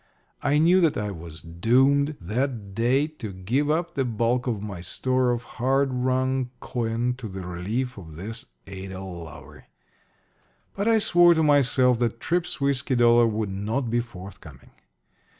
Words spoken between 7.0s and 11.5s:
to the relief of this Ada Lowery. But I swore to